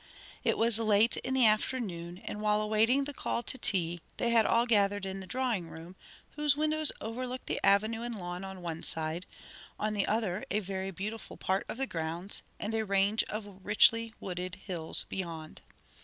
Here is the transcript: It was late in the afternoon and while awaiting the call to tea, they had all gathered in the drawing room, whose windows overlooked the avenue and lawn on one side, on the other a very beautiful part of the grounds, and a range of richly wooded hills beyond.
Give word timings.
It 0.43 0.57
was 0.57 0.79
late 0.79 1.17
in 1.17 1.35
the 1.35 1.45
afternoon 1.45 2.17
and 2.25 2.41
while 2.41 2.59
awaiting 2.59 3.03
the 3.03 3.13
call 3.13 3.43
to 3.43 3.57
tea, 3.59 4.01
they 4.17 4.31
had 4.31 4.47
all 4.47 4.65
gathered 4.65 5.05
in 5.05 5.19
the 5.19 5.27
drawing 5.27 5.69
room, 5.69 5.95
whose 6.31 6.57
windows 6.57 6.91
overlooked 7.01 7.45
the 7.45 7.63
avenue 7.63 8.01
and 8.01 8.15
lawn 8.15 8.43
on 8.43 8.63
one 8.63 8.81
side, 8.81 9.27
on 9.79 9.93
the 9.93 10.07
other 10.07 10.43
a 10.49 10.57
very 10.59 10.89
beautiful 10.89 11.37
part 11.37 11.67
of 11.69 11.77
the 11.77 11.85
grounds, 11.85 12.41
and 12.59 12.73
a 12.73 12.83
range 12.83 13.23
of 13.25 13.59
richly 13.63 14.15
wooded 14.19 14.55
hills 14.65 15.03
beyond. 15.07 15.61